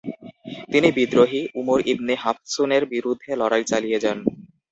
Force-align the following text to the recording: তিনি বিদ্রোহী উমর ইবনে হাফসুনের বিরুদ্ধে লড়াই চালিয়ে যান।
তিনি 0.71 0.87
বিদ্রোহী 0.97 1.41
উমর 1.59 1.79
ইবনে 1.93 2.13
হাফসুনের 2.23 2.83
বিরুদ্ধে 2.93 3.31
লড়াই 3.41 3.63
চালিয়ে 3.71 3.99
যান। 4.03 4.17